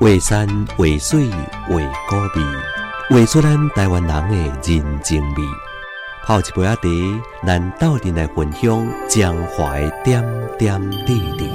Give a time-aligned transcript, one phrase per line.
[0.00, 0.46] 画山
[0.76, 1.76] 画水画
[2.08, 2.46] 古味，
[3.10, 5.42] 画出咱台湾人的人情味。
[6.24, 6.82] 泡一杯阿茶，
[7.44, 10.22] 咱斗阵来分享江淮点
[10.56, 11.50] 点滴滴。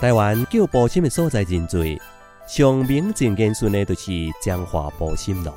[0.00, 1.84] 台湾叫保心的所在真多，
[2.48, 4.10] 上名正言顺的，就是
[4.40, 5.52] 江华保心了。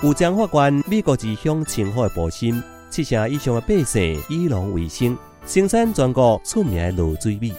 [0.00, 5.14] 有江华县美国之乡称呼的保心，七成以上的百姓以农为生，
[5.44, 7.52] 生产全国出名的卤水米。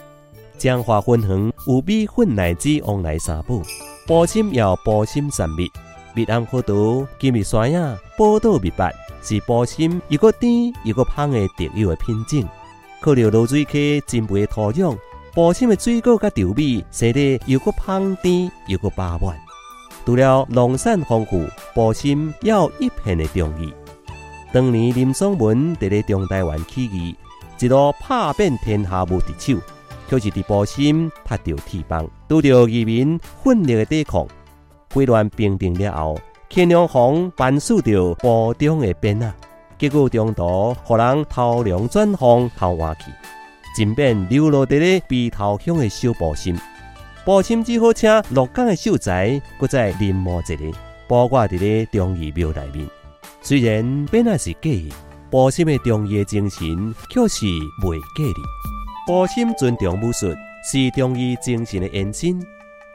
[0.62, 3.60] 江华分行有米粉奶子往来三宝，
[4.06, 5.68] 保心要保心三蜜，
[6.14, 8.94] 蜜暗好读，金蜜酸雅，宝岛蜜白，
[9.24, 12.48] 是保心又个甜又个香的特有的品种。
[13.00, 14.96] 靠着卤水溪真肥的土壤，
[15.34, 19.36] 保心的水果甲稻米生得又个香甜又个饱满。
[20.06, 23.74] 除了农产丰富，保心也有一片的中意。
[24.54, 27.16] 当年林松文伫咧中台湾起义，
[27.60, 29.60] 一路拍遍天下无敌手。
[30.12, 34.28] 就是伫保心拍着铁棒，拄着移民奋力的抵抗，
[34.94, 39.34] 挥乱平定了后，乾隆皇颁授着部中的鞭啊，
[39.80, 43.06] 结果中途互人偷梁转凤偷换去，
[43.78, 46.58] 真变流落伫咧鼻头乡的小保心。
[47.24, 52.86] 保心只好请鹿港的秀才，搁再临摹一个，包挂伫咧忠义庙内面。
[53.42, 54.70] 虽然本来是假，
[55.30, 57.46] 保心的忠义精神却是
[57.88, 58.71] 未假的。
[59.08, 60.28] 保心尊重武术，
[60.64, 62.40] 是中医精神的延伸。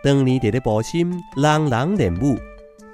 [0.05, 2.39] 当年伫咧保心，人人练武，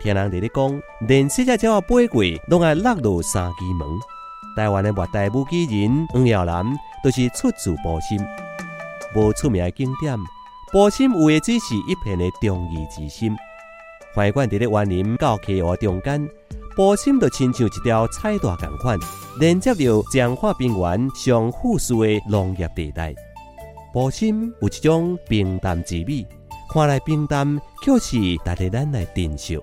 [0.01, 3.87] 听人伫咧讲，练四只鸟八鬼，拢爱落入三基门。
[4.57, 6.65] 台湾的末代武技人黄耀南，
[7.05, 8.19] 都是出自保心。
[9.15, 10.17] 无出名的景点，
[10.73, 13.37] 保心有的只是一片的中医之心。
[14.15, 16.27] 怀馆伫咧园林到溪河中间，
[16.75, 18.98] 波心就亲像一条彩带共款。
[19.39, 23.15] 连接着江化平原上富庶的农业地带，
[23.91, 26.27] 波心有一种平淡之美，
[26.70, 29.59] 看来平淡，却是带着咱来珍惜。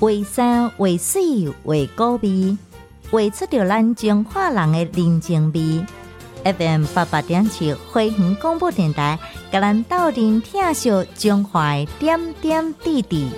[0.00, 2.56] 为山为水为高味，
[3.10, 5.82] 画出着咱江化人的人情味。
[6.44, 9.18] FM 八八点七花园广播电台，
[9.50, 13.30] 甲咱斗阵听笑江淮点点滴滴。